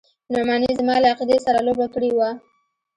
نعماني 0.33 0.67
زما 0.79 0.95
له 1.01 1.07
عقيدې 1.13 1.37
سره 1.45 1.59
لوبه 1.67 1.85
کړې 1.93 2.11
وه. 2.17 2.29